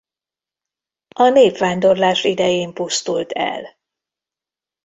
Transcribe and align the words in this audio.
A 1.15 1.29
népvándorlás 1.29 2.23
idején 2.23 2.73
pusztult 2.73 3.31
el. 3.31 3.77